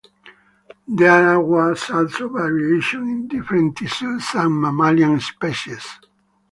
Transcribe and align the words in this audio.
There 0.87 1.39
was 1.39 1.87
also 1.91 2.27
variation 2.27 3.01
in 3.03 3.27
different 3.27 3.77
tissues 3.77 4.25
and 4.33 4.59
mammalian 4.59 5.19
species. 5.19 5.85